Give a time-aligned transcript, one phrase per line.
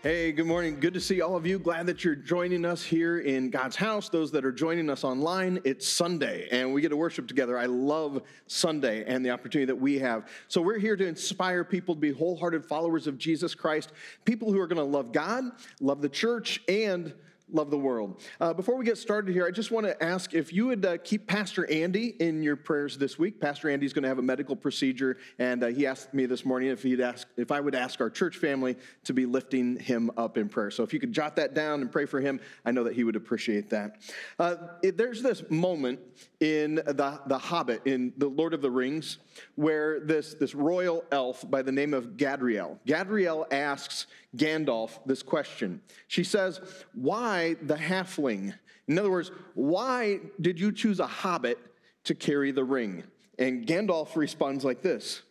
[0.00, 0.78] Hey, good morning.
[0.78, 1.58] Good to see all of you.
[1.58, 4.08] Glad that you're joining us here in God's house.
[4.08, 7.58] Those that are joining us online, it's Sunday and we get to worship together.
[7.58, 10.28] I love Sunday and the opportunity that we have.
[10.46, 13.90] So, we're here to inspire people to be wholehearted followers of Jesus Christ,
[14.24, 15.42] people who are going to love God,
[15.80, 17.12] love the church, and
[17.50, 18.20] love the world.
[18.40, 20.98] Uh, before we get started here, I just want to ask if you would uh,
[20.98, 23.40] keep Pastor Andy in your prayers this week.
[23.40, 26.70] Pastor Andy's going to have a medical procedure, and uh, he asked me this morning
[26.70, 30.36] if he'd ask if I would ask our church family to be lifting him up
[30.36, 30.70] in prayer.
[30.70, 33.04] So if you could jot that down and pray for him, I know that he
[33.04, 34.02] would appreciate that.
[34.38, 36.00] Uh, there's this moment
[36.40, 39.18] in the, the Hobbit, in the Lord of the Rings,
[39.56, 45.80] where this, this royal elf by the name of Galadriel, Galadriel asks Gandalf this question.
[46.06, 46.60] She says,
[46.94, 48.54] Why the halfling?
[48.86, 51.58] In other words, why did you choose a hobbit
[52.04, 53.04] to carry the ring?
[53.38, 55.22] And Gandalf responds like this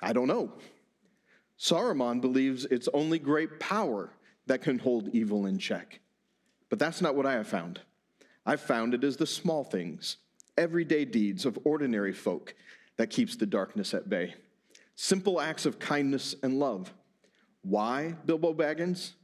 [0.00, 0.52] I don't know.
[1.58, 4.10] Saruman believes it's only great power
[4.46, 6.00] that can hold evil in check.
[6.68, 7.80] But that's not what I have found.
[8.44, 10.18] I've found it is the small things,
[10.56, 12.54] everyday deeds of ordinary folk
[12.96, 14.34] that keeps the darkness at bay.
[14.94, 16.92] Simple acts of kindness and love
[17.66, 19.14] why, Bilbo Baggins?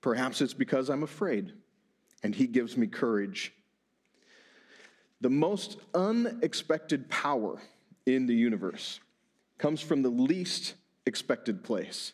[0.00, 1.52] Perhaps it's because I'm afraid,
[2.24, 3.52] and he gives me courage.
[5.20, 7.60] The most unexpected power
[8.04, 8.98] in the universe
[9.58, 10.74] comes from the least
[11.06, 12.12] expected place.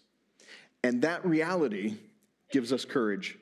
[0.82, 1.96] And that reality
[2.50, 3.38] gives us courage.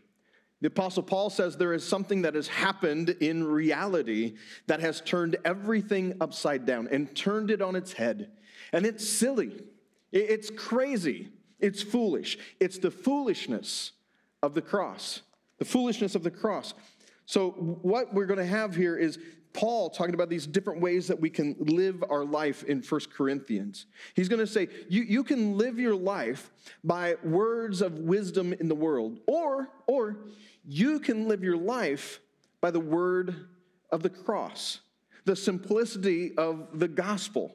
[0.63, 4.37] The Apostle Paul says there is something that has happened in reality
[4.69, 8.31] that has turned everything upside down and turned it on its head.
[8.73, 9.61] And it's silly,
[10.13, 11.33] it's crazy.
[11.59, 12.39] It's foolish.
[12.59, 13.93] It's the foolishness
[14.43, 15.23] of the cross.
[15.59, 16.75] The foolishness of the cross.
[17.25, 19.19] So, what we're going to have here is
[19.53, 23.87] Paul talking about these different ways that we can live our life in First Corinthians.
[24.15, 26.51] He's going to say, you, you can live your life
[26.83, 30.17] by words of wisdom in the world, or, or
[30.65, 32.21] you can live your life
[32.61, 33.49] by the word
[33.91, 34.81] of the cross,
[35.25, 37.55] the simplicity of the gospel,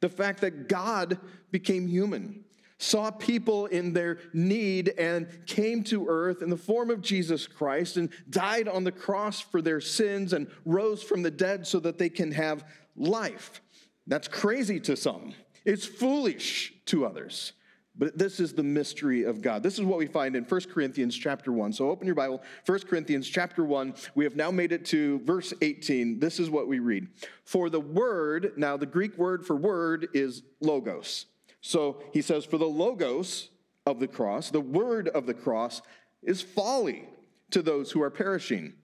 [0.00, 1.18] the fact that God
[1.50, 2.44] became human
[2.78, 7.96] saw people in their need and came to earth in the form of Jesus Christ
[7.96, 11.98] and died on the cross for their sins and rose from the dead so that
[11.98, 12.64] they can have
[12.96, 13.60] life.
[14.06, 15.34] That's crazy to some.
[15.64, 17.52] It's foolish to others.
[17.98, 19.64] But this is the mystery of God.
[19.64, 21.72] This is what we find in 1 Corinthians chapter 1.
[21.72, 23.92] So open your Bible, 1 Corinthians chapter 1.
[24.14, 26.20] We have now made it to verse 18.
[26.20, 27.08] This is what we read.
[27.44, 31.26] For the word, now the Greek word for word is logos.
[31.60, 33.50] So he says, For the logos
[33.86, 35.82] of the cross, the word of the cross,
[36.22, 37.08] is folly
[37.50, 38.74] to those who are perishing.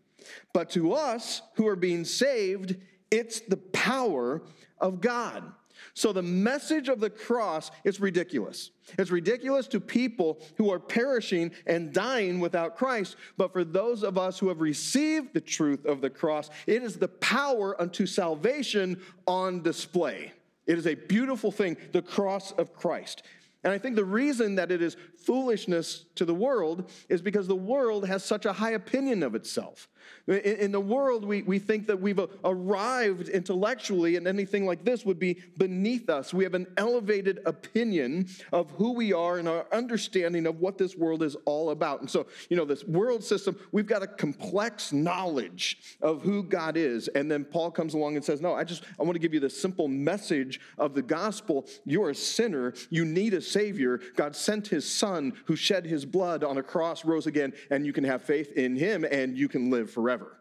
[0.52, 2.76] But to us who are being saved,
[3.10, 4.42] it's the power
[4.80, 5.52] of God.
[5.92, 8.70] So the message of the cross is ridiculous.
[8.98, 13.16] It's ridiculous to people who are perishing and dying without Christ.
[13.36, 16.96] But for those of us who have received the truth of the cross, it is
[16.96, 20.32] the power unto salvation on display.
[20.66, 23.22] It is a beautiful thing, the cross of Christ.
[23.62, 27.56] And I think the reason that it is foolishness to the world is because the
[27.56, 29.88] world has such a high opinion of itself.
[30.26, 35.04] In the world, we, we think that we've uh, arrived intellectually, and anything like this
[35.04, 36.32] would be beneath us.
[36.32, 40.97] We have an elevated opinion of who we are and our understanding of what this
[40.97, 42.00] world is all about.
[42.00, 46.76] And so, you know, this world system, we've got a complex knowledge of who God
[46.76, 47.09] is.
[47.09, 49.41] And then Paul comes along and says, No, I just, I want to give you
[49.41, 51.66] the simple message of the gospel.
[51.84, 54.00] You're a sinner, you need a Savior.
[54.16, 57.92] God sent His Son who shed His blood on a cross, rose again, and you
[57.92, 60.41] can have faith in Him and you can live forever.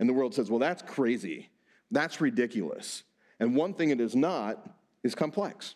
[0.00, 1.50] And the world says, well, that's crazy.
[1.90, 3.04] That's ridiculous.
[3.40, 4.68] And one thing it is not
[5.04, 5.74] is complex.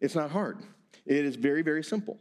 [0.00, 0.58] It's not hard.
[1.04, 2.20] It is very, very simple.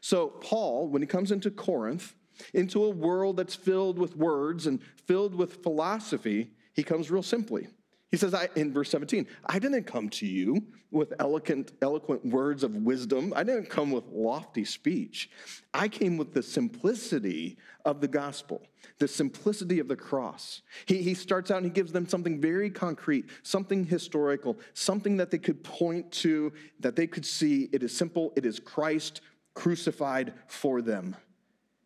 [0.00, 2.14] So, Paul, when he comes into Corinth,
[2.52, 7.68] into a world that's filled with words and filled with philosophy, he comes real simply.
[8.14, 12.62] He says I, in verse 17, I didn't come to you with eloquent, eloquent words
[12.62, 13.32] of wisdom.
[13.34, 15.28] I didn't come with lofty speech.
[15.74, 18.62] I came with the simplicity of the gospel,
[19.00, 20.62] the simplicity of the cross.
[20.86, 25.32] He, he starts out and he gives them something very concrete, something historical, something that
[25.32, 27.68] they could point to, that they could see.
[27.72, 29.22] It is simple, it is Christ
[29.54, 31.16] crucified for them.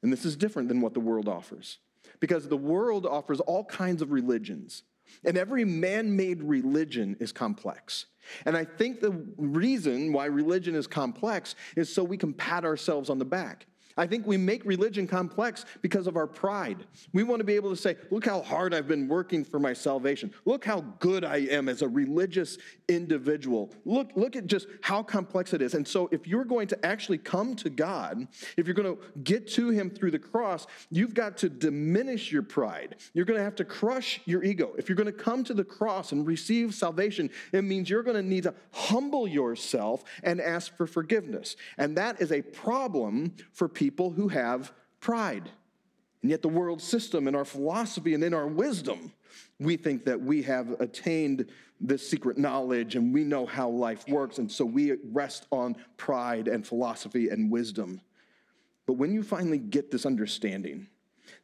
[0.03, 1.79] And this is different than what the world offers.
[2.21, 4.83] Because the world offers all kinds of religions
[5.25, 8.07] And every man made religion is complex.
[8.45, 13.11] And I think the reason why religion is complex is so we can pat ourselves
[13.11, 13.67] on the back.
[13.99, 16.87] I think we make religion complex because of our pride.
[17.12, 19.73] We want to be able to say, look how hard I've been working for my
[19.73, 20.33] salvation.
[20.45, 22.59] Look how good I am as a religious
[22.89, 23.71] individual.
[23.85, 25.75] Look, look at just how complex it is.
[25.75, 29.49] And so, if you're going to actually come to God, if you're going to get
[29.55, 32.97] to Him through the cross, you've got to diminish your pride.
[33.15, 34.75] You're going to have to crush your ego.
[34.79, 38.17] If you're going to come to the cross and receive salvation, it means you're going
[38.17, 41.56] to need to humble yourself and ask for forgiveness.
[41.79, 44.70] And that is a problem for people people who have
[45.00, 45.49] pride.
[46.20, 49.12] And yet, the world system and our philosophy and in our wisdom,
[49.58, 51.46] we think that we have attained
[51.81, 54.37] this secret knowledge and we know how life works.
[54.37, 58.02] And so we rest on pride and philosophy and wisdom.
[58.85, 60.88] But when you finally get this understanding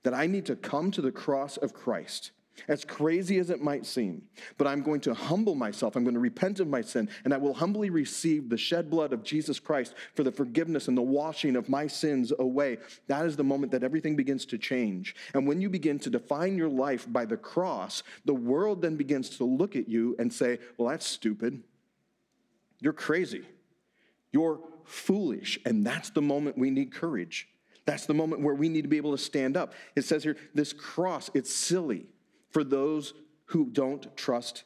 [0.02, 2.32] that I need to come to the cross of Christ,
[2.68, 4.22] as crazy as it might seem,
[4.58, 5.96] but I'm going to humble myself.
[5.96, 9.12] I'm going to repent of my sin, and I will humbly receive the shed blood
[9.12, 12.78] of Jesus Christ for the forgiveness and the washing of my sins away.
[13.08, 15.14] That is the moment that everything begins to change.
[15.34, 19.30] And when you begin to define your life by the cross, the world then begins
[19.38, 21.62] to look at you and say, Well, that's stupid.
[22.80, 23.46] You're crazy.
[24.32, 25.58] You're foolish.
[25.64, 27.48] And that's the moment we need courage.
[27.86, 29.74] That's the moment where we need to be able to stand up.
[29.94, 32.06] It says here, this cross, it's silly
[32.54, 33.14] for those
[33.46, 34.62] who don't trust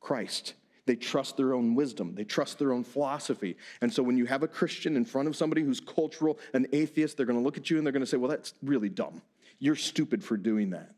[0.00, 0.54] Christ.
[0.86, 2.14] They trust their own wisdom.
[2.14, 3.56] They trust their own philosophy.
[3.82, 7.16] And so when you have a Christian in front of somebody who's cultural, an atheist,
[7.16, 9.20] they're going to look at you and they're going to say, well, that's really dumb.
[9.58, 10.94] You're stupid for doing that.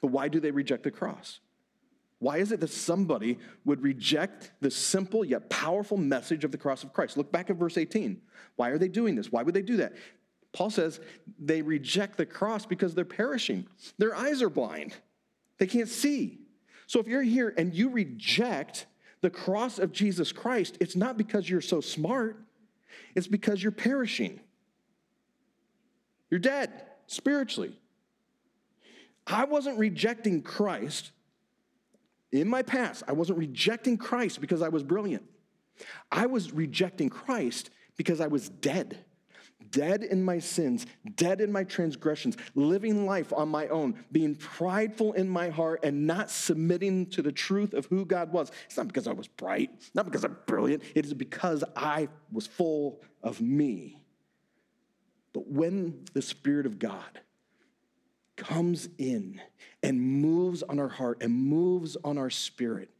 [0.00, 1.40] But why do they reject the cross?
[2.20, 6.84] Why is it that somebody would reject the simple yet powerful message of the cross
[6.84, 7.16] of Christ?
[7.16, 8.20] Look back at verse 18.
[8.54, 9.32] Why are they doing this?
[9.32, 9.94] Why would they do that?
[10.52, 11.00] Paul says
[11.38, 13.66] they reject the cross because they're perishing.
[13.98, 14.94] Their eyes are blind.
[15.62, 16.40] They can't see.
[16.88, 18.86] So if you're here and you reject
[19.20, 22.36] the cross of Jesus Christ, it's not because you're so smart,
[23.14, 24.40] it's because you're perishing.
[26.30, 26.72] You're dead
[27.06, 27.78] spiritually.
[29.24, 31.12] I wasn't rejecting Christ
[32.32, 33.04] in my past.
[33.06, 35.22] I wasn't rejecting Christ because I was brilliant.
[36.10, 39.04] I was rejecting Christ because I was dead
[39.72, 40.86] dead in my sins,
[41.16, 46.06] dead in my transgressions, living life on my own, being prideful in my heart, and
[46.06, 48.52] not submitting to the truth of who God was.
[48.66, 52.46] It's not because I was bright, not because I'm brilliant, it is because I was
[52.46, 53.98] full of me.
[55.32, 57.20] But when the Spirit of God
[58.36, 59.40] comes in
[59.82, 62.90] and moves on our heart and moves on our spirit,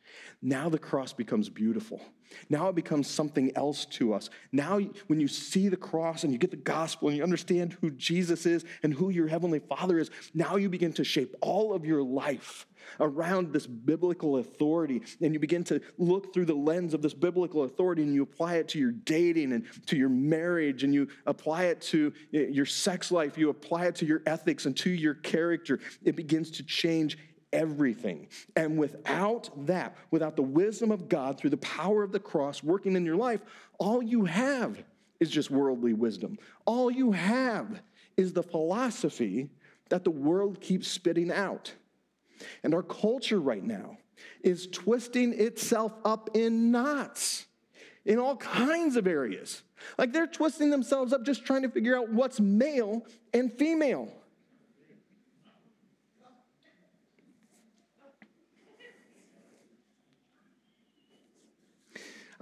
[0.41, 2.01] now the cross becomes beautiful.
[2.49, 4.31] Now it becomes something else to us.
[4.52, 7.90] Now, when you see the cross and you get the gospel and you understand who
[7.90, 11.84] Jesus is and who your heavenly Father is, now you begin to shape all of
[11.84, 12.67] your life
[13.00, 15.02] around this biblical authority.
[15.20, 18.56] And you begin to look through the lens of this biblical authority and you apply
[18.56, 23.11] it to your dating and to your marriage and you apply it to your sex
[23.11, 23.38] life.
[23.38, 25.81] You apply it to your ethics and to your character.
[26.05, 27.19] It begins to change
[27.53, 28.29] everything.
[28.57, 32.97] And without that, without the wisdom of God through the power of the cross working
[32.97, 33.41] in your life,
[33.79, 34.83] all you have
[35.21, 36.39] is just worldly wisdom.
[36.65, 37.83] All you have
[38.17, 39.51] is the philosophy
[39.89, 41.73] that the world keeps spitting out.
[42.63, 43.99] And our culture right now
[44.43, 47.47] is twisting itself up in knots
[48.05, 49.63] in all kinds of areas.
[49.99, 54.13] Like they're twisting themselves up just trying to figure out what's male and female.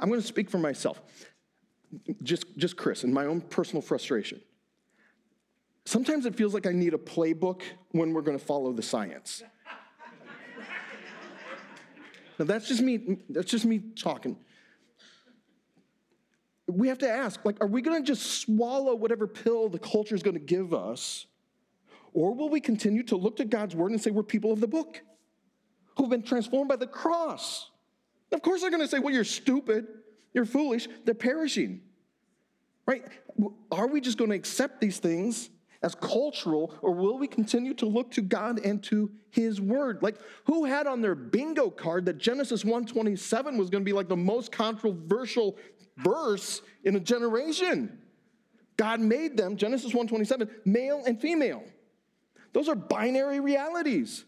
[0.01, 1.01] I'm going to speak for myself,
[2.23, 4.41] just, just Chris, and my own personal frustration.
[5.85, 9.43] Sometimes it feels like I need a playbook when we're going to follow the science.
[12.39, 13.19] now that's just me.
[13.29, 14.37] That's just me talking.
[16.67, 20.15] We have to ask, like, are we going to just swallow whatever pill the culture
[20.15, 21.27] is going to give us,
[22.15, 24.69] or will we continue to look to God's word and say we're people of the
[24.69, 25.03] book
[25.97, 27.70] who've been transformed by the cross?
[28.33, 29.87] Of course, they're going to say, Well, you're stupid,
[30.33, 31.83] you're foolish, they're perishing.
[32.87, 33.05] Right?
[33.71, 35.51] Are we just going to accept these things
[35.83, 40.03] as cultural, or will we continue to look to God and to His Word?
[40.03, 44.09] Like, who had on their bingo card that Genesis 1:27 was going to be like
[44.09, 45.57] the most controversial
[45.97, 47.99] verse in a generation?
[48.77, 51.65] God made them, Genesis 1:27, male and female.
[52.53, 54.25] Those are binary realities.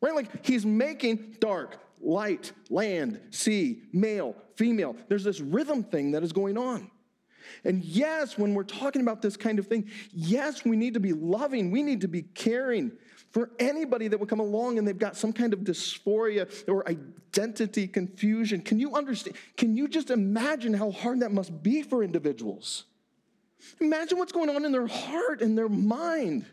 [0.00, 0.14] Right?
[0.14, 4.96] Like he's making dark, light, land, sea, male, female.
[5.08, 6.90] There's this rhythm thing that is going on.
[7.64, 11.12] And yes, when we're talking about this kind of thing, yes, we need to be
[11.12, 12.92] loving, we need to be caring
[13.32, 17.88] for anybody that would come along and they've got some kind of dysphoria or identity
[17.88, 18.60] confusion.
[18.60, 19.36] Can you understand?
[19.56, 22.84] Can you just imagine how hard that must be for individuals?
[23.80, 26.46] Imagine what's going on in their heart and their mind.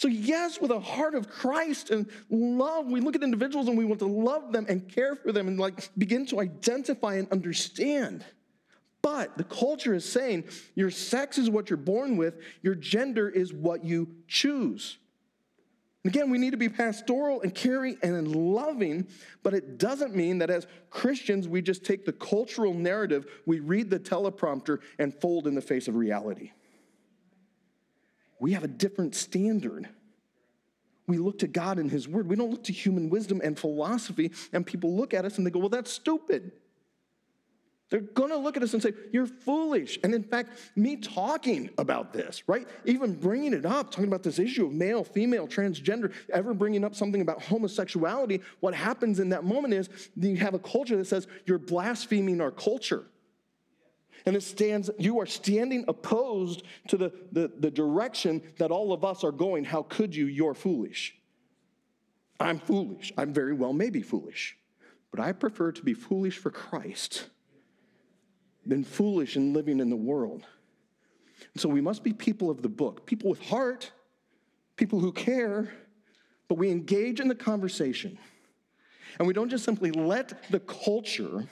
[0.00, 3.84] So, yes, with a heart of Christ and love, we look at individuals and we
[3.84, 8.24] want to love them and care for them and like begin to identify and understand.
[9.02, 13.52] But the culture is saying your sex is what you're born with, your gender is
[13.52, 14.96] what you choose.
[16.06, 19.06] Again, we need to be pastoral and caring and loving,
[19.42, 23.90] but it doesn't mean that as Christians we just take the cultural narrative, we read
[23.90, 26.52] the teleprompter, and fold in the face of reality.
[28.40, 29.88] We have a different standard.
[31.06, 32.28] We look to God and His Word.
[32.28, 35.50] We don't look to human wisdom and philosophy, and people look at us and they
[35.50, 36.52] go, Well, that's stupid.
[37.90, 39.98] They're to look at us and say, You're foolish.
[40.04, 42.66] And in fact, me talking about this, right?
[42.84, 46.94] Even bringing it up, talking about this issue of male, female, transgender, ever bringing up
[46.94, 51.26] something about homosexuality, what happens in that moment is you have a culture that says,
[51.46, 53.04] You're blaspheming our culture.
[54.26, 59.04] And it stands, you are standing opposed to the, the, the direction that all of
[59.04, 59.64] us are going.
[59.64, 60.26] How could you?
[60.26, 61.14] You're foolish.
[62.38, 63.12] I'm foolish.
[63.16, 64.56] I'm very well maybe foolish.
[65.10, 67.26] But I prefer to be foolish for Christ
[68.64, 70.46] than foolish in living in the world.
[71.54, 73.90] And so we must be people of the book, people with heart,
[74.76, 75.72] people who care,
[76.48, 78.18] but we engage in the conversation.
[79.18, 81.46] And we don't just simply let the culture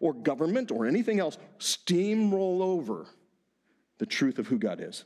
[0.00, 3.06] or government or anything else steamroll over
[3.98, 5.04] the truth of who God is.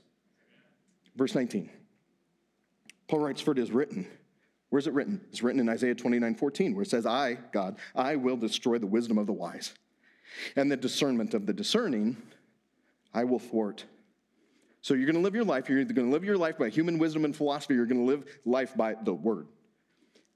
[1.16, 1.70] Verse 19.
[3.08, 4.06] Paul writes, For it is written.
[4.70, 5.20] Where's it written?
[5.30, 8.86] It's written in Isaiah 29 14, where it says, I, God, I will destroy the
[8.86, 9.74] wisdom of the wise
[10.56, 12.16] and the discernment of the discerning
[13.12, 13.84] I will thwart.
[14.82, 15.68] So you're going to live your life.
[15.68, 18.06] You're either going to live your life by human wisdom and philosophy, you're going to
[18.06, 19.48] live life by the word.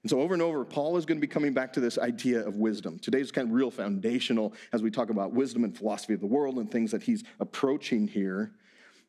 [0.04, 2.46] And so over and over, Paul is going to be coming back to this idea
[2.46, 2.98] of wisdom.
[2.98, 6.58] Today's kind of real foundational as we talk about wisdom and philosophy of the world
[6.58, 8.52] and things that he's approaching here.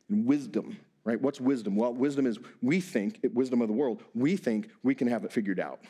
[0.08, 1.20] And wisdom, right?
[1.22, 1.76] What's wisdom?
[1.76, 5.34] Well, wisdom is we think, wisdom of the world, we think we can have it
[5.34, 5.82] figured out.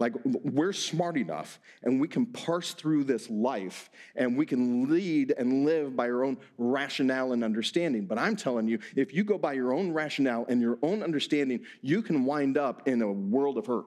[0.00, 5.32] Like we're smart enough and we can parse through this life and we can lead
[5.38, 8.06] and live by our own rationale and understanding.
[8.06, 11.60] But I'm telling you, if you go by your own rationale and your own understanding,
[11.82, 13.84] you can wind up in a world of hurt.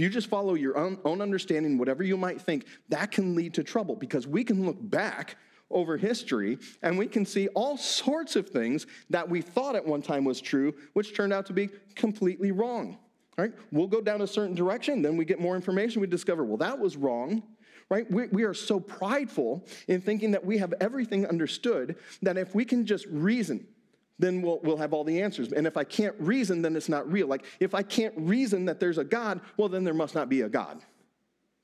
[0.00, 3.62] You just follow your own, own understanding, whatever you might think, that can lead to
[3.62, 5.36] trouble because we can look back
[5.70, 10.00] over history and we can see all sorts of things that we thought at one
[10.00, 12.96] time was true, which turned out to be completely wrong.
[13.36, 13.52] Right?
[13.72, 16.78] We'll go down a certain direction, then we get more information, we discover, well, that
[16.78, 17.42] was wrong.
[17.90, 18.10] Right?
[18.10, 22.64] We, we are so prideful in thinking that we have everything understood that if we
[22.64, 23.66] can just reason,
[24.20, 25.52] then we'll, we'll have all the answers.
[25.52, 27.26] And if I can't reason, then it's not real.
[27.26, 30.42] Like, if I can't reason that there's a God, well, then there must not be
[30.42, 30.80] a God.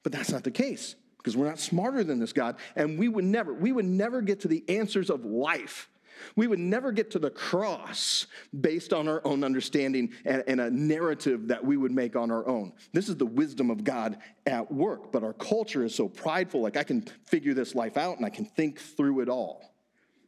[0.02, 2.56] But that's not the case because we're not smarter than this God.
[2.74, 5.88] And we would never, we would never get to the answers of life
[6.34, 8.26] we would never get to the cross
[8.58, 12.46] based on our own understanding and, and, a narrative that we would make on our
[12.48, 12.72] own.
[12.92, 16.76] This is the wisdom of God at work, but our culture is so prideful, like
[16.76, 19.74] I can figure this life out and I can think through it all.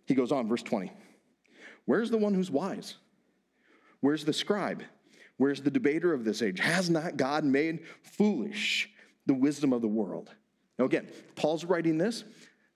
[0.06, 0.92] He goes on, verse 20.
[1.88, 2.96] Where's the one who's wise?
[4.00, 4.82] Where's the scribe?
[5.38, 6.60] Where's the debater of this age?
[6.60, 8.90] Has not God made foolish
[9.24, 10.30] the wisdom of the world?
[10.78, 12.24] Now, again, Paul's writing this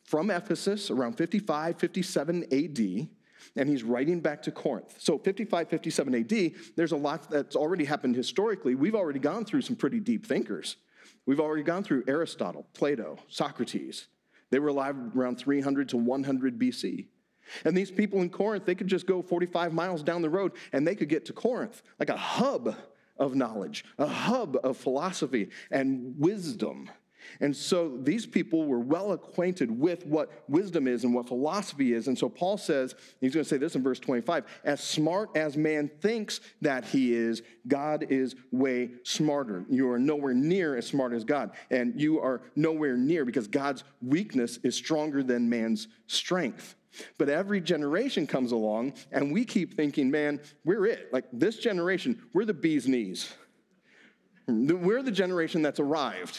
[0.02, 3.08] from Ephesus around 55, 57 AD,
[3.54, 4.94] and he's writing back to Corinth.
[4.96, 8.74] So 55, 57 AD, there's a lot that's already happened historically.
[8.74, 10.76] We've already gone through some pretty deep thinkers.
[11.26, 14.06] We've already gone through Aristotle, Plato, Socrates.
[14.48, 17.08] They were alive around 300 to 100 BC.
[17.64, 20.86] And these people in Corinth, they could just go 45 miles down the road and
[20.86, 22.76] they could get to Corinth, like a hub
[23.18, 26.88] of knowledge, a hub of philosophy and wisdom.
[27.40, 32.08] And so these people were well acquainted with what wisdom is and what philosophy is.
[32.08, 35.56] And so Paul says, he's going to say this in verse 25 as smart as
[35.56, 39.64] man thinks that he is, God is way smarter.
[39.68, 41.52] You are nowhere near as smart as God.
[41.70, 46.74] And you are nowhere near because God's weakness is stronger than man's strength.
[47.18, 51.12] But every generation comes along and we keep thinking, man, we're it.
[51.12, 53.32] Like this generation, we're the bee's knees.
[54.46, 56.38] We're the generation that's arrived.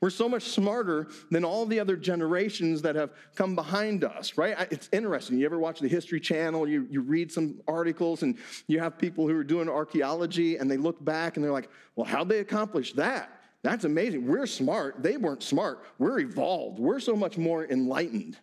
[0.00, 4.56] We're so much smarter than all the other generations that have come behind us, right?
[4.70, 5.36] It's interesting.
[5.38, 6.66] You ever watch the History Channel?
[6.66, 10.78] You, you read some articles and you have people who are doing archaeology and they
[10.78, 13.42] look back and they're like, well, how'd they accomplish that?
[13.62, 14.26] That's amazing.
[14.26, 15.02] We're smart.
[15.02, 15.84] They weren't smart.
[15.98, 16.78] We're evolved.
[16.78, 18.38] We're so much more enlightened.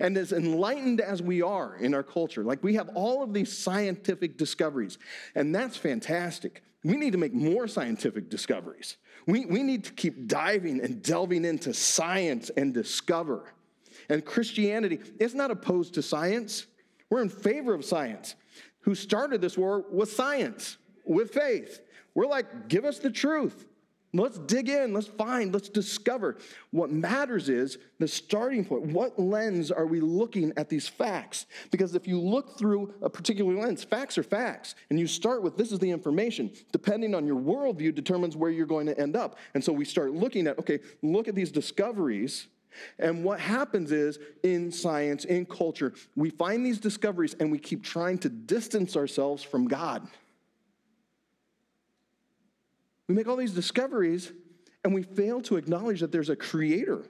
[0.00, 3.56] And as enlightened as we are in our culture, like we have all of these
[3.56, 4.98] scientific discoveries,
[5.34, 6.62] and that's fantastic.
[6.84, 8.96] We need to make more scientific discoveries.
[9.26, 13.52] We, we need to keep diving and delving into science and discover.
[14.08, 16.66] And Christianity is not opposed to science,
[17.10, 18.36] we're in favor of science.
[18.80, 21.80] Who started this war was science, with faith.
[22.14, 23.66] We're like, give us the truth.
[24.12, 26.38] Let's dig in, let's find, let's discover.
[26.70, 28.86] What matters is the starting point.
[28.86, 31.46] What lens are we looking at these facts?
[31.70, 35.56] Because if you look through a particular lens, facts are facts, and you start with
[35.56, 39.38] this is the information, depending on your worldview, determines where you're going to end up.
[39.54, 42.46] And so we start looking at, okay, look at these discoveries.
[42.98, 47.82] And what happens is in science, in culture, we find these discoveries and we keep
[47.82, 50.06] trying to distance ourselves from God.
[53.08, 54.32] We make all these discoveries
[54.84, 57.04] and we fail to acknowledge that there's a creator.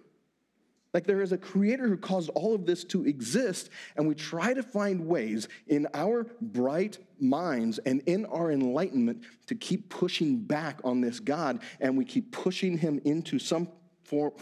[0.95, 4.55] Like there is a creator who caused all of this to exist, and we try
[4.55, 10.81] to find ways in our bright minds and in our enlightenment to keep pushing back
[10.85, 13.69] on this God, and we keep pushing him into some,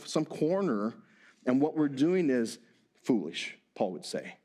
[0.05, 0.95] some corner,
[1.45, 2.61] and what we're doing is
[3.03, 4.37] foolish, Paul would say.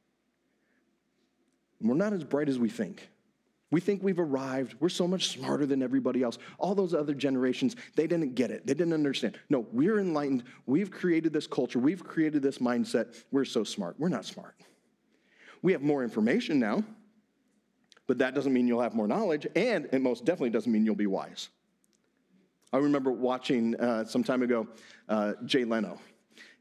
[1.79, 3.07] we're not as bright as we think.
[3.71, 4.75] We think we've arrived.
[4.79, 6.39] We're so much smarter than everybody else.
[6.57, 8.65] All those other generations, they didn't get it.
[8.65, 9.37] They didn't understand.
[9.49, 10.43] No, we're enlightened.
[10.65, 11.77] We've created this culture.
[11.77, 13.15] We've created this mindset.
[13.31, 13.95] We're so smart.
[13.99, 14.55] We're not smart.
[15.61, 16.83] We have more information now,
[18.07, 20.95] but that doesn't mean you'll have more knowledge, and it most definitely doesn't mean you'll
[20.95, 21.49] be wise.
[22.71, 24.67] I remember watching uh, some time ago
[25.09, 25.99] uh, Jay Leno.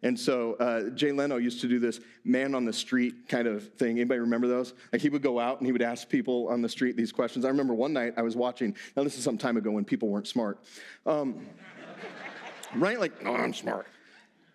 [0.02, 3.68] And so uh, Jay Leno used to do this man on the street kind of
[3.74, 3.98] thing.
[3.98, 4.74] Anybody remember those?
[4.92, 7.44] Like he would go out and he would ask people on the street these questions.
[7.44, 10.08] I remember one night I was watching, now this is some time ago when people
[10.08, 10.60] weren't smart.
[11.04, 11.46] Um,
[12.76, 13.00] right?
[13.00, 13.86] Like, oh, I'm smart.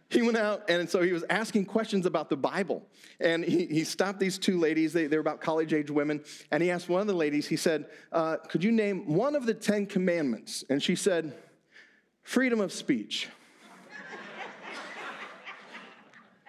[0.09, 2.83] He went out and so he was asking questions about the Bible.
[3.19, 6.23] And he, he stopped these two ladies, they, they were about college age women.
[6.51, 9.45] And he asked one of the ladies, he said, uh, Could you name one of
[9.45, 10.63] the Ten Commandments?
[10.69, 11.33] And she said,
[12.21, 13.27] Freedom of speech.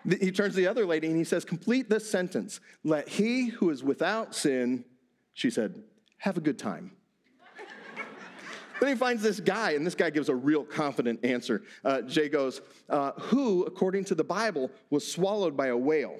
[0.09, 2.61] He turns to the other lady and he says, Complete this sentence.
[2.83, 4.85] Let he who is without sin,
[5.33, 5.83] she said,
[6.19, 6.93] have a good time.
[8.81, 11.63] then he finds this guy, and this guy gives a real confident answer.
[11.85, 16.19] Uh, Jay goes, uh, Who, according to the Bible, was swallowed by a whale?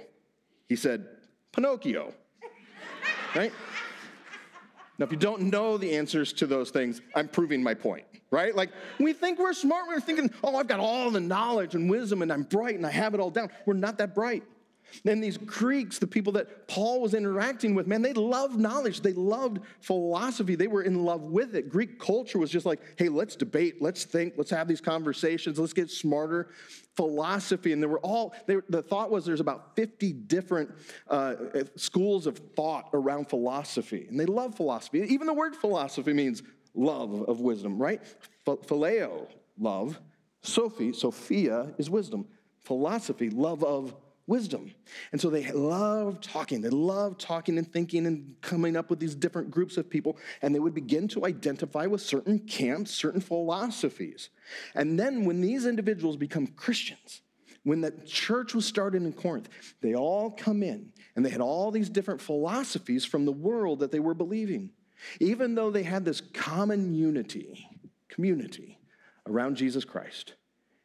[0.69, 1.07] He said,
[1.53, 2.15] Pinocchio.
[3.35, 3.53] right?
[4.99, 8.55] Now, if you don't know the answers to those things, I'm proving my point right?
[8.55, 9.87] Like we think we're smart.
[9.87, 12.91] We're thinking, oh, I've got all the knowledge and wisdom and I'm bright and I
[12.91, 13.51] have it all down.
[13.65, 14.43] We're not that bright.
[15.05, 19.01] And these Greeks, the people that Paul was interacting with, man, they loved knowledge.
[19.01, 20.55] They loved philosophy.
[20.55, 21.69] They were in love with it.
[21.69, 25.73] Greek culture was just like, hey, let's debate, let's think, let's have these conversations, let's
[25.73, 26.49] get smarter.
[26.97, 30.71] Philosophy, and there were all, they, the thought was there's about 50 different
[31.09, 31.35] uh,
[31.75, 34.07] schools of thought around philosophy.
[34.09, 35.01] And they love philosophy.
[35.01, 36.43] Even the word philosophy means
[36.75, 38.01] love of wisdom, right?
[38.47, 40.01] Phileo, love.
[40.43, 42.27] Sophie, Sophia is wisdom.
[42.61, 43.95] Philosophy, love of
[44.27, 44.73] wisdom.
[45.13, 46.61] And so they love talking.
[46.61, 50.17] They love talking and thinking and coming up with these different groups of people.
[50.43, 54.31] And they would begin to identify with certain camps, certain philosophies.
[54.75, 57.21] And then when these individuals become Christians,
[57.65, 59.49] when the church was started in Corinth,
[59.81, 63.91] they all come in and they had all these different philosophies from the world that
[63.91, 64.71] they were believing.
[65.21, 67.69] Even though they had this common unity,
[68.09, 68.79] community
[69.27, 70.35] around Jesus Christ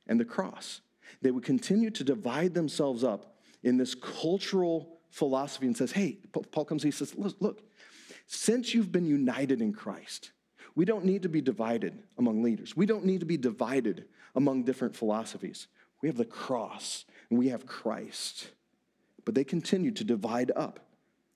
[0.07, 0.81] and the cross,
[1.21, 6.19] they would continue to divide themselves up in this cultural philosophy and says, hey,
[6.51, 7.63] Paul comes, he says, look, look,
[8.27, 10.31] since you've been united in Christ,
[10.75, 12.77] we don't need to be divided among leaders.
[12.77, 14.05] We don't need to be divided
[14.35, 15.67] among different philosophies.
[16.01, 18.49] We have the cross and we have Christ.
[19.25, 20.79] But they continue to divide up.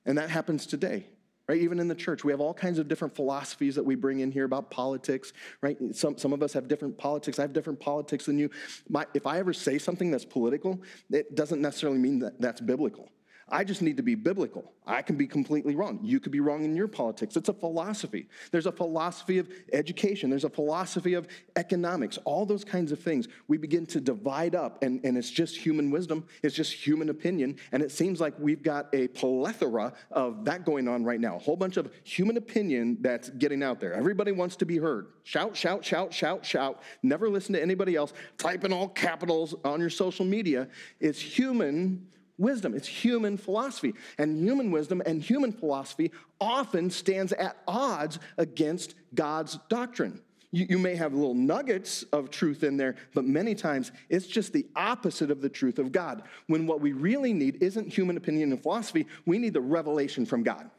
[0.06, 1.08] And that happens today
[1.48, 1.62] right?
[1.62, 4.32] Even in the church, we have all kinds of different philosophies that we bring in
[4.32, 5.78] here about politics, right?
[5.92, 7.40] Some, some of us have different politics.
[7.40, 8.50] I have different politics than you.
[8.90, 13.10] My, if I ever say something that's political, it doesn't necessarily mean that that's biblical.
[13.50, 14.72] I just need to be biblical.
[14.86, 16.00] I can be completely wrong.
[16.02, 17.36] You could be wrong in your politics.
[17.36, 18.28] It's a philosophy.
[18.52, 23.28] There's a philosophy of education, there's a philosophy of economics, all those kinds of things.
[23.48, 27.58] We begin to divide up, and, and it's just human wisdom, it's just human opinion.
[27.72, 31.36] And it seems like we've got a plethora of that going on right now.
[31.36, 33.94] A whole bunch of human opinion that's getting out there.
[33.94, 35.08] Everybody wants to be heard.
[35.24, 36.82] Shout, shout, shout, shout, shout.
[37.02, 38.14] Never listen to anybody else.
[38.38, 40.68] Type in all capitals on your social media.
[41.00, 42.74] It's human wisdom.
[42.74, 43.94] It's human philosophy.
[44.18, 50.22] And human wisdom and human philosophy often stands at odds against God's doctrine.
[50.52, 54.54] You, you may have little nuggets of truth in there, but many times it's just
[54.54, 56.24] the opposite of the truth of God.
[56.48, 60.44] When what we really need isn't human opinion and philosophy, we need the revelation from
[60.44, 60.70] God.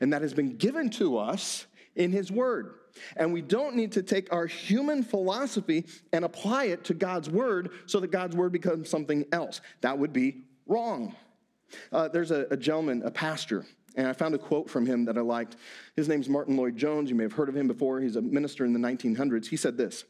[0.00, 2.74] And that has been given to us in His Word.
[3.16, 7.70] And we don't need to take our human philosophy and apply it to God's Word
[7.86, 9.60] so that God's Word becomes something else.
[9.80, 11.14] That would be wrong.
[11.92, 13.64] Uh, there's a, a gentleman, a pastor,
[13.96, 15.56] and I found a quote from him that I liked.
[15.94, 17.08] His name's Martyn Lloyd-Jones.
[17.08, 18.00] You may have heard of him before.
[18.00, 19.46] He's a minister in the 1900s.
[19.46, 20.04] He said this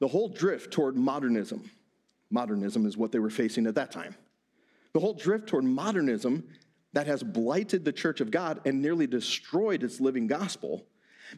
[0.00, 1.70] The whole drift toward modernism,
[2.30, 4.14] modernism is what they were facing at that time.
[4.94, 6.48] The whole drift toward modernism
[6.94, 10.86] that has blighted the church of God and nearly destroyed its living gospel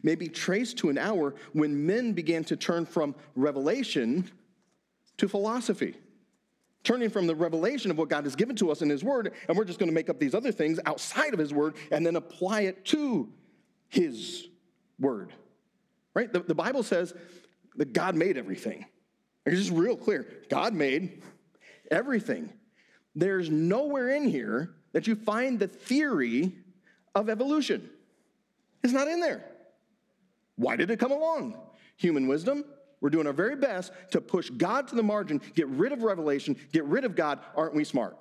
[0.03, 4.31] may be traced to an hour when men began to turn from revelation
[5.17, 5.95] to philosophy
[6.83, 9.57] turning from the revelation of what God has given to us in His Word, and
[9.57, 12.15] we're just going to make up these other things outside of His Word and then
[12.15, 13.29] apply it to
[13.89, 14.47] His
[14.99, 15.33] Word.
[16.13, 16.31] Right?
[16.31, 17.13] The, the Bible says
[17.75, 18.85] that God made everything.
[19.45, 20.27] It's just real clear.
[20.49, 21.21] God made
[21.89, 22.51] everything.
[23.15, 26.53] There's nowhere in here that you find the theory
[27.15, 27.89] of evolution.
[28.83, 29.43] It's not in there.
[30.55, 31.55] Why did it come along?
[31.97, 32.65] Human wisdom,
[33.01, 36.55] we're doing our very best to push God to the margin, get rid of revelation,
[36.71, 37.39] get rid of God.
[37.55, 38.15] Aren't we smart?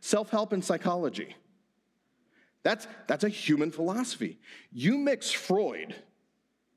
[0.00, 1.36] Self help and psychology.
[2.62, 4.38] That's, that's a human philosophy.
[4.72, 5.94] You mix Freud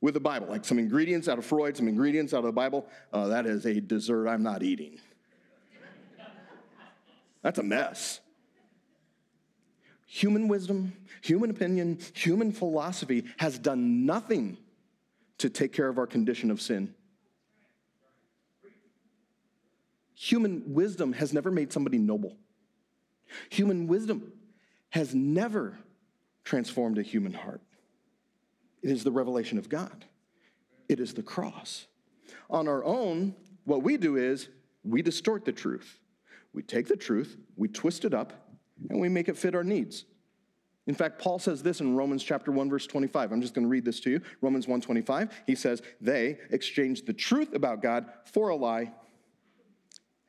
[0.02, 2.86] with the Bible, like some ingredients out of Freud, some ingredients out of the Bible,
[3.12, 5.00] uh, that is a dessert I'm not eating.
[7.42, 8.20] That's a mess.
[10.06, 14.58] Human wisdom, human opinion, human philosophy has done nothing
[15.44, 16.96] to take care of our condition of sin.
[20.16, 22.38] Human wisdom has never made somebody noble.
[23.50, 24.32] Human wisdom
[24.92, 25.78] has never
[26.46, 27.60] transformed a human heart.
[28.82, 30.06] It is the revelation of God,
[30.88, 31.88] it is the cross.
[32.50, 34.48] On our own, what we do is
[34.86, 36.00] we distort the truth.
[36.54, 38.32] We take the truth, we twist it up,
[38.90, 40.06] and we make it fit our needs.
[40.86, 43.32] In fact, Paul says this in Romans chapter 1 verse 25.
[43.32, 44.22] I'm just going to read this to you.
[44.42, 45.32] Romans 1:25.
[45.48, 48.94] He says, "They exchanged the truth about God for a lie,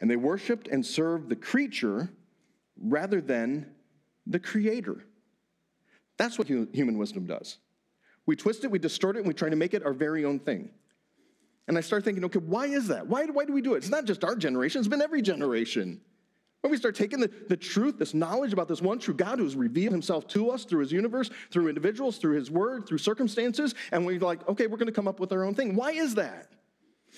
[0.01, 2.11] and they worshiped and served the creature
[2.77, 3.75] rather than
[4.27, 5.05] the creator."
[6.17, 7.59] That's what human wisdom does.
[8.27, 10.39] We twist it, we distort it, and we try to make it our very own
[10.39, 10.71] thing.
[11.67, 13.07] And I start thinking, okay, why is that?
[13.07, 13.79] Why, why do we do it?
[13.79, 16.01] It's not just our generation, it's been every generation.
[16.65, 19.45] When we start taking the, the truth, this knowledge about this one true God who
[19.45, 23.75] has revealed himself to us through his universe, through individuals, through his word, through circumstances,
[23.93, 25.77] and we're like, okay, we're going to come up with our own thing.
[25.77, 26.53] Why is that?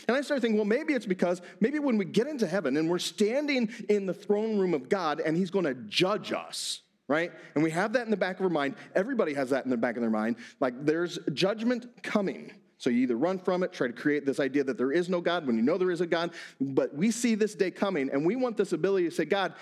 [0.09, 2.91] And I started thinking, well, maybe it's because maybe when we get into heaven and
[2.91, 7.31] we're standing in the throne room of God and he's going to judge us, right?
[7.55, 8.75] And we have that in the back of our mind.
[8.97, 10.39] Everybody has that in the back of their mind.
[10.59, 12.51] Like there's judgment coming.
[12.79, 15.21] So you either run from it, try to create this idea that there is no
[15.21, 18.25] God when you know there is a God, but we see this day coming and
[18.25, 19.55] we want this ability to say, God,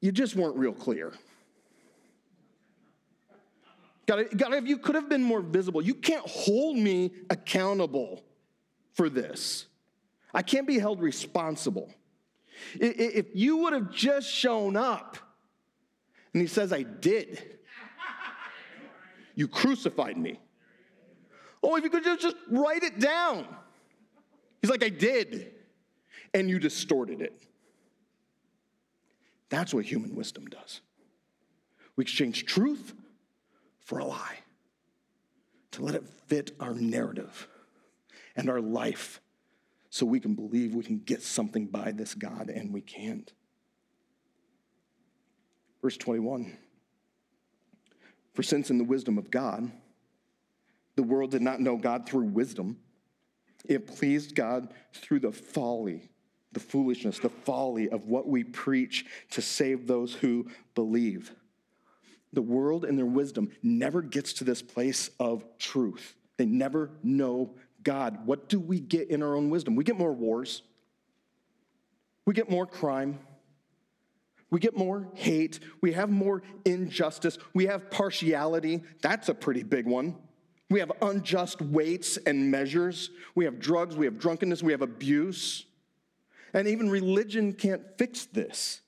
[0.00, 1.12] you just weren't real clear.
[4.06, 8.24] God, God, if you could have been more visible, you can't hold me accountable
[8.94, 9.66] for this.
[10.34, 11.92] I can't be held responsible.
[12.74, 15.16] If you would have just shown up,
[16.32, 17.60] and he says, I did,
[19.34, 20.40] you crucified me.
[21.62, 23.46] Oh, if you could just, write it down.
[24.60, 25.52] He's like, I did.
[26.34, 27.42] And you distorted it.
[29.48, 30.80] That's what human wisdom does.
[31.96, 32.94] We exchange truth
[33.80, 34.38] for a lie
[35.72, 37.48] to let it fit our narrative
[38.36, 39.20] and our life
[39.90, 43.32] so we can believe we can get something by this God and we can't.
[45.82, 46.56] Verse 21
[48.34, 49.70] For since in the wisdom of God,
[50.98, 52.76] the world did not know God through wisdom.
[53.64, 56.10] It pleased God through the folly,
[56.50, 61.32] the foolishness, the folly of what we preach to save those who believe.
[62.32, 66.16] The world in their wisdom never gets to this place of truth.
[66.36, 68.26] They never know God.
[68.26, 69.76] What do we get in our own wisdom?
[69.76, 70.62] We get more wars,
[72.24, 73.20] we get more crime.
[74.50, 75.60] We get more hate.
[75.82, 77.36] We have more injustice.
[77.52, 78.82] We have partiality.
[79.02, 80.16] That's a pretty big one.
[80.70, 83.10] We have unjust weights and measures.
[83.34, 85.64] We have drugs, we have drunkenness, we have abuse.
[86.52, 88.80] And even religion can't fix this.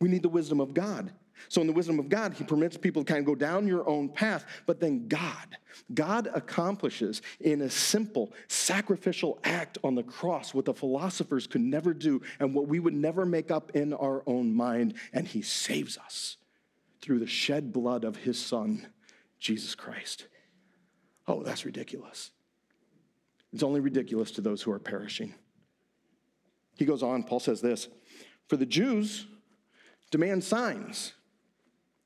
[0.00, 1.12] We need the wisdom of God.
[1.48, 3.88] So, in the wisdom of God, He permits people to kind of go down your
[3.88, 5.56] own path, but then God,
[5.94, 11.94] God accomplishes in a simple sacrificial act on the cross what the philosophers could never
[11.94, 14.94] do and what we would never make up in our own mind.
[15.12, 16.36] And He saves us
[17.00, 18.86] through the shed blood of His Son,
[19.38, 20.26] Jesus Christ.
[21.30, 22.32] Oh, that's ridiculous.
[23.52, 25.32] It's only ridiculous to those who are perishing.
[26.76, 27.88] He goes on, Paul says this
[28.48, 29.26] For the Jews
[30.10, 31.12] demand signs.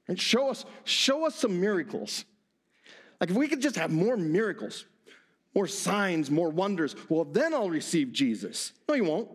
[0.06, 2.26] And show us, show us some miracles.
[3.18, 4.84] Like if we could just have more miracles,
[5.54, 8.72] more signs, more wonders, well, then I'll receive Jesus.
[8.86, 9.30] No, you won't.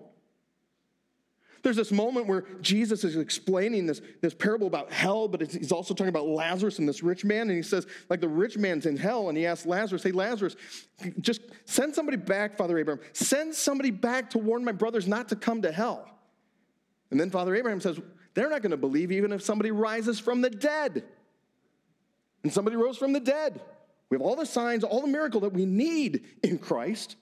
[1.61, 5.93] There's this moment where Jesus is explaining this, this parable about hell, but he's also
[5.93, 7.49] talking about Lazarus and this rich man.
[7.49, 9.29] And he says, like, the rich man's in hell.
[9.29, 10.55] And he asks Lazarus, Hey, Lazarus,
[11.19, 13.03] just send somebody back, Father Abraham.
[13.13, 16.09] Send somebody back to warn my brothers not to come to hell.
[17.11, 17.99] And then Father Abraham says,
[18.33, 21.03] They're not going to believe even if somebody rises from the dead.
[22.43, 23.59] And somebody rose from the dead.
[24.09, 27.15] We have all the signs, all the miracle that we need in Christ.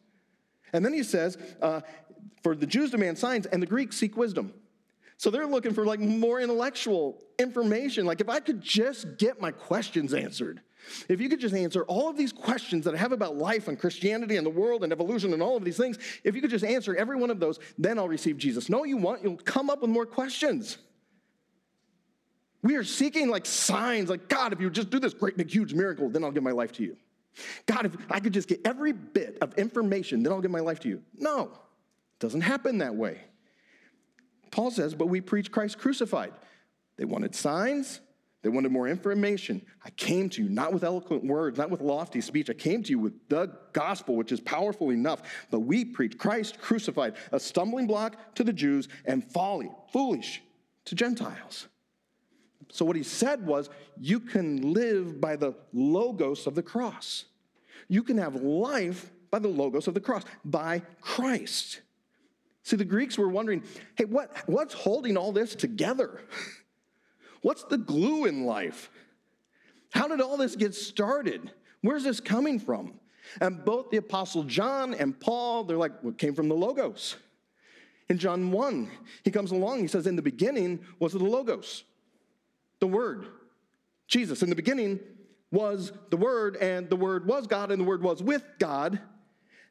[0.74, 1.82] And then he says, uh,
[2.44, 4.54] for the Jews demand signs, and the Greeks seek wisdom.
[5.18, 8.06] So they're looking for like more intellectual information.
[8.06, 10.62] Like if I could just get my questions answered,
[11.10, 13.78] if you could just answer all of these questions that I have about life and
[13.78, 16.64] Christianity and the world and evolution and all of these things, if you could just
[16.64, 18.70] answer every one of those, then I'll receive Jesus.
[18.70, 20.78] No, you want, you'll come up with more questions.
[22.62, 25.74] We are seeking like signs, like, God, if you just do this great big huge
[25.74, 26.96] miracle, then I'll give my life to you.
[27.66, 30.80] God, if I could just get every bit of information, then I'll give my life
[30.82, 31.02] to you.
[31.16, 31.44] No.
[31.44, 33.22] It doesn't happen that way.
[34.52, 36.34] Paul says, but we preach Christ crucified.
[36.98, 38.02] They wanted signs,
[38.44, 39.62] they wanted more information.
[39.84, 42.50] I came to you not with eloquent words, not with lofty speech.
[42.50, 45.22] I came to you with the gospel, which is powerful enough.
[45.52, 50.42] But we preach Christ crucified, a stumbling block to the Jews and folly, foolish
[50.86, 51.68] to Gentiles.
[52.70, 57.26] So, what he said was, you can live by the logos of the cross.
[57.88, 61.82] You can have life by the logos of the cross, by Christ.
[62.64, 63.64] See, the Greeks were wondering
[63.96, 66.22] hey, what, what's holding all this together?
[67.42, 68.90] What's the glue in life?
[69.92, 71.52] How did all this get started?
[71.82, 73.00] Where's this coming from?
[73.40, 77.16] And both the Apostle John and Paul, they're like, what came from the Logos?
[78.10, 78.90] In John 1,
[79.24, 81.84] he comes along, he says, In the beginning was the Logos,
[82.80, 83.28] the Word.
[84.08, 85.00] Jesus, in the beginning
[85.52, 89.00] was the Word, and the Word was God, and the Word was with God.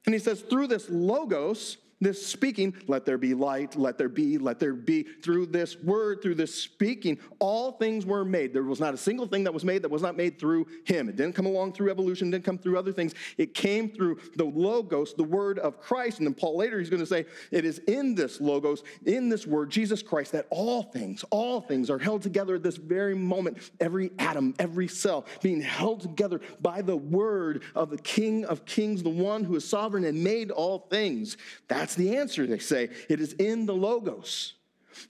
[0.05, 4.37] And he says, through this Logos, this speaking, let there be light, let there be,
[4.37, 5.03] let there be.
[5.03, 8.53] Through this word, through this speaking, all things were made.
[8.53, 11.09] There was not a single thing that was made that was not made through him.
[11.09, 13.15] It didn't come along through evolution, didn't come through other things.
[13.39, 16.19] It came through the Logos, the word of Christ.
[16.19, 19.47] And then Paul later, he's going to say, it is in this Logos, in this
[19.47, 23.59] word, Jesus Christ, that all things, all things are held together at this very moment.
[23.81, 29.03] Every atom, every cell being held together by the word of the King of Kings,
[29.03, 31.37] the one who is sovereign and made all things.
[31.69, 32.91] That's that's the answer, they say.
[33.09, 34.55] It is in the Logos.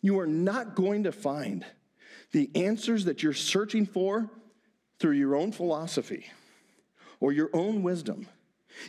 [0.03, 1.65] You are not going to find
[2.33, 4.31] the answers that you're searching for
[4.99, 6.27] through your own philosophy
[7.19, 8.29] or your own wisdom.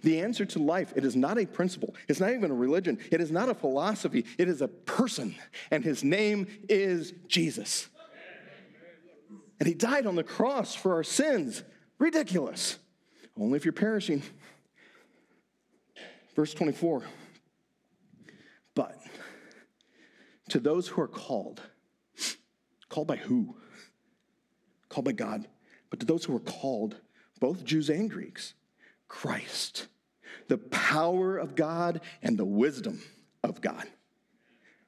[0.03, 1.95] The answer to life, it is not a principle.
[2.09, 2.99] It's not even a religion.
[3.09, 4.25] It is not a philosophy.
[4.37, 5.33] It is a person,
[5.71, 7.87] and his name is Jesus.
[9.61, 11.63] And he died on the cross for our sins.
[11.99, 12.79] Ridiculous.
[13.39, 14.23] Only if you're perishing.
[16.35, 17.03] Verse 24.
[18.77, 18.95] But
[20.49, 21.63] to those who are called,
[22.89, 23.55] called by who?
[24.87, 25.47] Called by God.
[25.89, 26.95] But to those who are called,
[27.39, 28.53] both Jews and Greeks,
[29.07, 29.87] Christ,
[30.47, 33.01] the power of God and the wisdom
[33.43, 33.87] of God.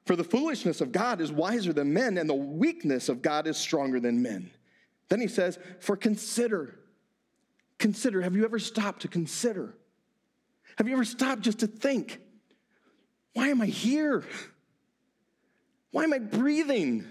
[0.06, 3.58] For the foolishness of God is wiser than men, and the weakness of God is
[3.58, 4.52] stronger than men.
[5.08, 6.78] Then he says, For consider,
[7.80, 8.22] consider.
[8.22, 9.74] Have you ever stopped to consider?
[10.78, 12.22] Have you ever stopped just to think?
[13.40, 14.26] Why am I here?
[15.92, 17.06] Why am I breathing?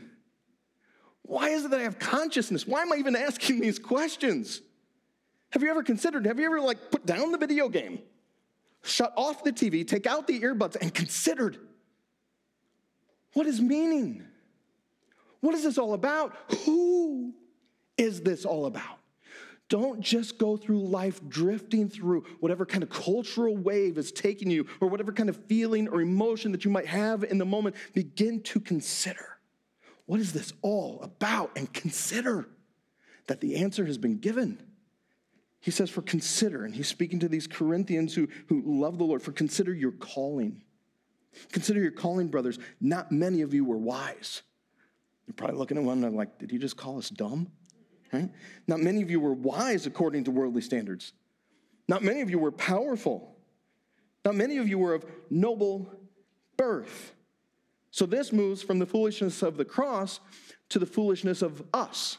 [1.23, 2.67] Why is it that I have consciousness?
[2.67, 4.61] Why am I even asking these questions?
[5.53, 8.01] Have you ever considered, have you ever like put down the video game,
[8.83, 11.57] shut off the TV, take out the earbuds, and considered
[13.33, 14.23] what is meaning?
[15.41, 16.37] What is this all about?
[16.67, 17.33] Who
[17.97, 18.98] is this all about?
[19.69, 24.67] Don't just go through life drifting through whatever kind of cultural wave is taking you
[24.81, 27.77] or whatever kind of feeling or emotion that you might have in the moment.
[27.93, 29.39] Begin to consider
[30.07, 32.49] what is this all about and consider
[33.27, 34.63] that the answer has been given.
[35.61, 39.21] He says, for consider, and he's speaking to these Corinthians who, who love the Lord,
[39.21, 40.63] for consider your calling.
[41.53, 42.59] Consider your calling, brothers.
[42.81, 44.43] Not many of you were wise.
[45.27, 47.49] You're probably looking at one and like, did he just call us dumb?
[48.13, 48.31] Right?
[48.67, 51.13] Not many of you were wise according to worldly standards.
[51.89, 53.37] Not many of you were powerful.
[54.25, 55.91] Not many of you were of noble
[56.57, 57.13] birth.
[57.91, 60.21] So this moves from the foolishness of the cross
[60.69, 62.19] to the foolishness of us.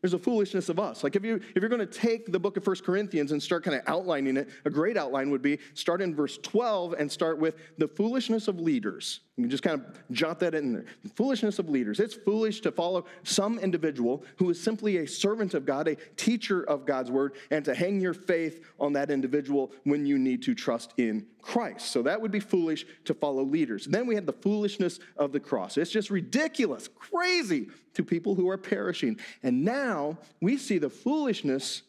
[0.00, 1.04] There's a foolishness of us.
[1.04, 3.64] Like if you if you're going to take the book of First Corinthians and start
[3.64, 7.38] kind of outlining it, a great outline would be start in verse 12 and start
[7.38, 9.20] with the foolishness of leaders.
[9.36, 10.84] You can just kind of jot that in there.
[11.02, 12.00] The foolishness of leaders.
[12.00, 16.62] It's foolish to follow some individual who is simply a servant of God, a teacher
[16.62, 20.54] of God's word, and to hang your faith on that individual when you need to
[20.54, 21.90] trust in Christ.
[21.90, 23.86] So that would be foolish to follow leaders.
[23.86, 25.78] And then we have the foolishness of the cross.
[25.78, 29.18] It's just ridiculous, crazy to people who are perishing.
[29.42, 31.82] And now we see the foolishness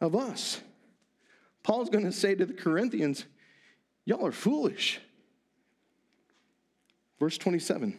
[0.00, 0.60] of us.
[1.62, 3.24] Paul's going to say to the Corinthians,
[4.04, 5.00] Y'all are foolish.
[7.18, 7.98] Verse 27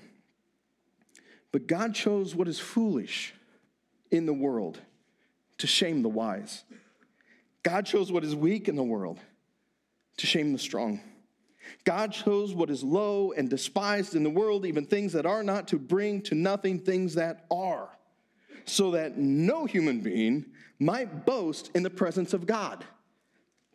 [1.51, 3.33] But God chose what is foolish
[4.09, 4.79] in the world
[5.59, 6.63] to shame the wise.
[7.61, 9.19] God chose what is weak in the world
[10.17, 11.01] to shame the strong.
[11.83, 15.67] God chose what is low and despised in the world, even things that are not,
[15.69, 17.89] to bring to nothing things that are,
[18.65, 20.45] so that no human being
[20.79, 22.85] might boast in the presence of God.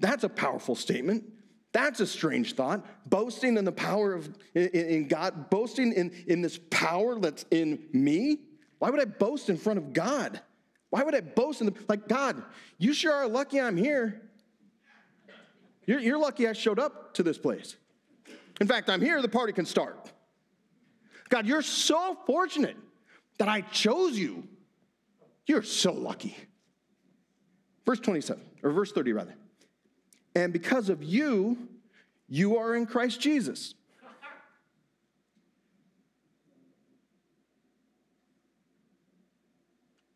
[0.00, 1.24] That's a powerful statement.
[1.72, 2.84] That's a strange thought.
[3.08, 7.88] Boasting in the power of in, in God, boasting in, in this power that's in
[7.92, 8.38] me.
[8.78, 10.40] Why would I boast in front of God?
[10.90, 12.42] Why would I boast in the like God?
[12.78, 14.22] You sure are lucky I'm here.
[15.86, 17.76] You're, you're lucky I showed up to this place.
[18.60, 20.12] In fact, I'm here, the party can start.
[21.28, 22.76] God, you're so fortunate
[23.38, 24.46] that I chose you.
[25.46, 26.36] You're so lucky.
[27.84, 29.34] Verse 27, or verse 30 rather.
[30.34, 31.58] And because of you,
[32.28, 33.74] you are in Christ Jesus.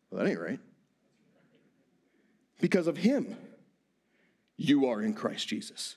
[0.09, 0.59] Well, that ain't right.
[2.59, 3.37] Because of him,
[4.57, 5.95] you are in Christ Jesus.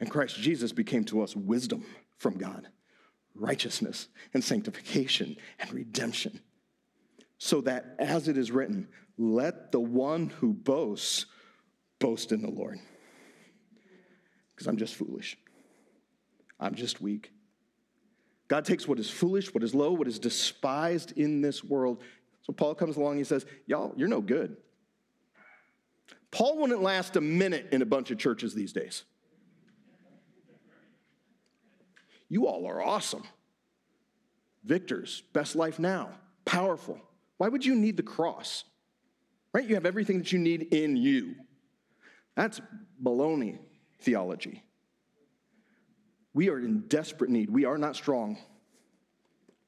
[0.00, 1.84] And Christ Jesus became to us wisdom
[2.18, 2.68] from God,
[3.34, 6.40] righteousness and sanctification and redemption.
[7.38, 11.26] So that, as it is written, let the one who boasts
[11.98, 12.78] boast in the Lord.
[14.54, 15.36] Because I'm just foolish.
[16.58, 17.32] I'm just weak.
[18.48, 22.02] God takes what is foolish, what is low, what is despised in this world.
[22.42, 24.56] So Paul comes along he says, Y'all, you're no good.
[26.30, 29.04] Paul wouldn't last a minute in a bunch of churches these days.
[32.28, 33.22] You all are awesome.
[34.64, 36.10] Victors, best life now,
[36.44, 37.00] powerful.
[37.38, 38.64] Why would you need the cross?
[39.52, 39.66] Right?
[39.66, 41.36] You have everything that you need in you.
[42.34, 42.60] That's
[43.02, 43.58] baloney
[44.00, 44.62] theology.
[46.34, 47.48] We are in desperate need.
[47.48, 48.38] We are not strong.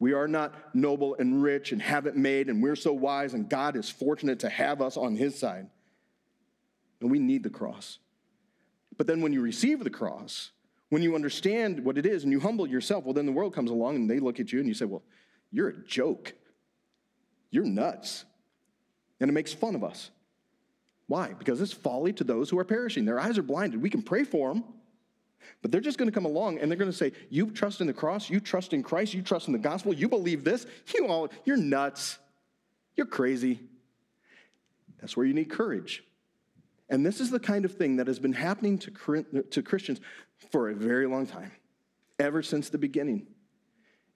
[0.01, 3.49] We are not noble and rich and have it made, and we're so wise, and
[3.49, 5.69] God is fortunate to have us on His side.
[7.01, 7.99] And we need the cross.
[8.97, 10.51] But then when you receive the cross,
[10.91, 13.71] when you understand what it is and you humble yourself, well, then the world comes
[13.71, 15.03] along and they look at you and you say, Well,
[15.51, 16.35] you're a joke.
[17.51, 18.25] You're nuts.
[19.21, 20.11] And it makes fun of us.
[21.07, 21.33] Why?
[21.39, 23.05] Because it's folly to those who are perishing.
[23.05, 23.81] Their eyes are blinded.
[23.81, 24.65] We can pray for them,
[25.63, 27.87] but they're just going to come along and they're going to say, You trust in
[27.87, 31.07] the cross, you trust in Christ, you trust in the gospel, you believe this, you
[31.07, 32.19] all, you're nuts.
[32.97, 33.61] You're crazy.
[35.01, 36.03] That's where you need courage.
[36.91, 40.01] And this is the kind of thing that has been happening to, to Christians
[40.51, 41.53] for a very long time,
[42.19, 43.27] ever since the beginning.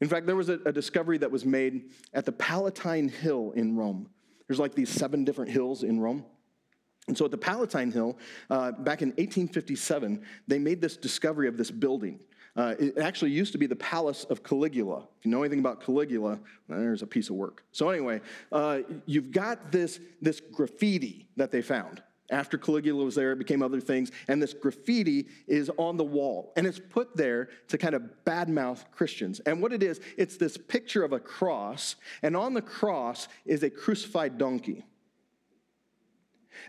[0.01, 3.77] In fact, there was a, a, discovery that was made at the Palatine Hill in
[3.77, 4.09] Rome.
[4.49, 6.25] There's like these seven different hills in Rome.
[7.09, 8.19] And so at the Palatine Hill,
[8.51, 12.21] uh, back in 1857, they made this discovery of this building.
[12.55, 15.07] Uh, it actually used to be the Palace of Caligula.
[15.19, 17.65] If you know anything about Caligula, there's a piece of work.
[17.73, 22.03] So anyway, uh, you've got this, this graffiti that they found.
[22.33, 24.11] After Caligula was there, it became other things.
[24.27, 26.55] And this graffiti is on the wall.
[26.57, 29.41] And it's put there to kind of badmouth Christians.
[29.41, 31.97] And what it is, it's this picture of a cross.
[32.23, 34.83] And on the cross is a crucified donkey.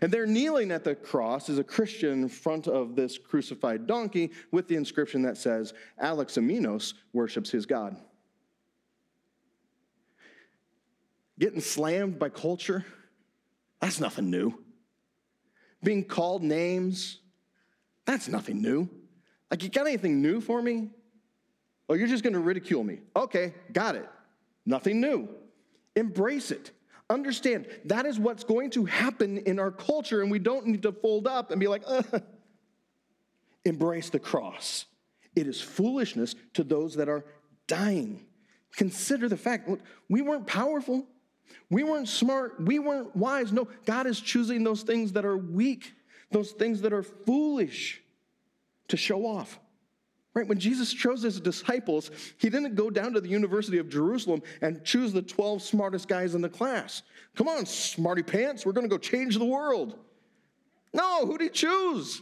[0.02, 4.32] And there kneeling at the cross is a Christian in front of this crucified donkey
[4.50, 5.72] with the inscription that says,
[6.02, 7.96] Alexamenos worships his God.
[11.38, 12.84] Getting slammed by culture,
[13.80, 14.63] that's nothing new.
[15.84, 17.20] Being called names,
[18.06, 18.88] that's nothing new.
[19.50, 20.90] Like, you got anything new for me?
[21.88, 23.00] Oh, you're just gonna ridicule me.
[23.14, 24.08] Okay, got it.
[24.66, 25.28] Nothing new.
[25.94, 26.70] Embrace it.
[27.10, 30.92] Understand, that is what's going to happen in our culture, and we don't need to
[30.92, 32.22] fold up and be like, Ugh.
[33.64, 34.86] embrace the cross.
[35.36, 37.24] It is foolishness to those that are
[37.66, 38.24] dying.
[38.76, 41.06] Consider the fact look, we weren't powerful,
[41.70, 43.52] we weren't smart, we weren't wise.
[43.52, 45.92] No, God is choosing those things that are weak,
[46.30, 48.02] those things that are foolish
[48.88, 49.58] to show off.
[50.34, 50.48] Right?
[50.48, 54.84] When Jesus chose his disciples, he didn't go down to the University of Jerusalem and
[54.84, 57.02] choose the 12 smartest guys in the class.
[57.36, 59.96] Come on, smarty pants, we're going to go change the world.
[60.92, 62.20] No, who did he choose?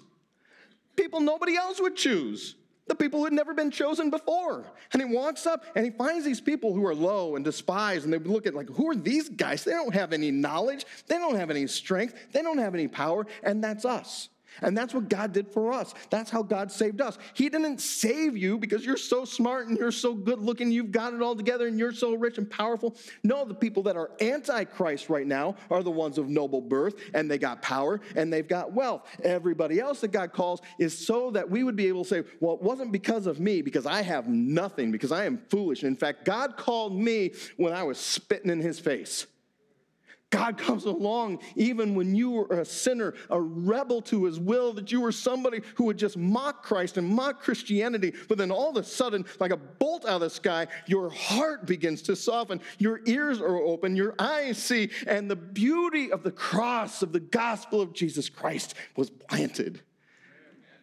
[0.95, 2.55] People nobody else would choose.
[2.89, 4.65] The people who had never been chosen before.
[4.93, 8.13] And he walks up and he finds these people who are low and despised, and
[8.13, 9.65] they look at like, who are these guys?
[9.65, 13.27] They don't have any knowledge, they don't have any strength, they don't have any power,
[13.43, 14.29] and that's us.
[14.61, 15.95] And that's what God did for us.
[16.11, 17.19] That's how God saved us.
[17.35, 21.15] He didn't save you because you're so smart and you're so good looking, you've got
[21.15, 22.97] it all together, and you're so rich and powerful.
[23.25, 27.31] No, the people that are anti-Christ right now are the ones of noble birth, and
[27.31, 29.07] they got power and they've got wealth.
[29.23, 32.55] Everybody else that God calls is so that we would be able to say, well,
[32.57, 35.85] it wasn't because of me, because I have nothing, because I am foolish.
[35.85, 39.27] In fact, God called me when I was spitting in his face.
[40.33, 44.91] God comes along even when you were a sinner, a rebel to his will, that
[44.91, 48.15] you were somebody who would just mock Christ and mock Christianity.
[48.29, 51.67] But then all of a sudden, like a bolt out of the sky, your heart
[51.67, 56.33] begins to soften, your ears are open, your eyes see, and the beauty of the
[56.33, 59.83] cross of the gospel of Jesus Christ was planted.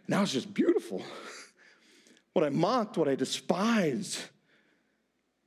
[0.07, 1.01] Now it's just beautiful.
[2.33, 4.19] What I mocked, what I despised.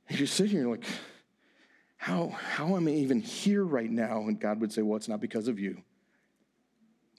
[0.09, 0.83] And you sit here like,
[2.03, 4.23] how, how am I even here right now?
[4.27, 5.81] And God would say, Well, it's not because of you,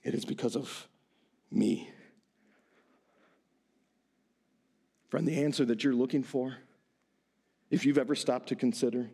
[0.03, 0.89] it is because of
[1.51, 1.91] me.
[5.09, 6.55] Friend, the answer that you're looking for,
[7.71, 9.09] if you've ever stopped to consider,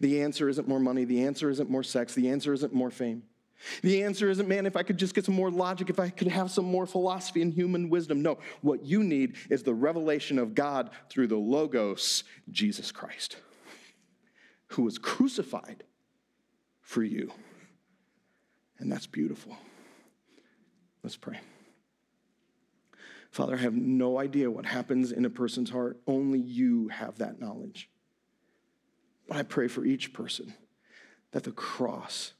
[0.00, 3.22] the answer isn't more money, the answer isn't more sex, the answer isn't more fame.
[3.82, 6.28] The answer isn't, man, if I could just get some more logic, if I could
[6.28, 8.22] have some more philosophy and human wisdom.
[8.22, 13.36] No, what you need is the revelation of God through the Logos, Jesus Christ
[14.68, 15.84] who was crucified
[16.80, 17.32] for you.
[18.78, 19.56] And that's beautiful.
[21.02, 21.38] Let's pray.
[23.30, 26.00] Father, I have no idea what happens in a person's heart.
[26.06, 27.90] Only you have that knowledge.
[29.28, 30.54] But I pray for each person
[31.32, 32.32] that the cross,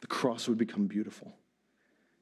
[0.00, 1.34] the cross would become beautiful.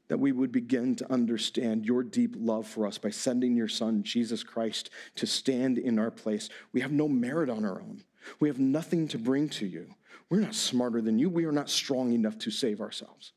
[0.09, 4.03] That we would begin to understand your deep love for us by sending your son,
[4.03, 6.49] Jesus Christ, to stand in our place.
[6.73, 8.05] We have no merit on our own.
[8.41, 9.87] We have nothing to bring to you.
[10.31, 11.31] We're not smarter than you.
[11.31, 13.33] We are not strong enough to save ourselves.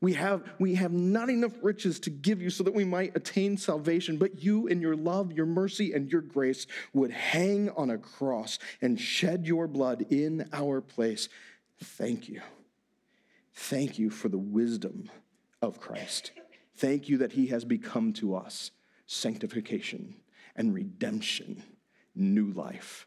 [0.00, 3.56] We have, we have not enough riches to give you so that we might attain
[3.56, 7.98] salvation, but you, in your love, your mercy, and your grace, would hang on a
[7.98, 11.28] cross and shed your blood in our place.
[11.80, 12.42] Thank you.
[13.54, 15.08] Thank you for the wisdom
[15.60, 16.32] of Christ.
[16.74, 18.72] Thank you that he has become to us
[19.06, 20.16] sanctification
[20.56, 21.62] and redemption,
[22.14, 23.06] new life.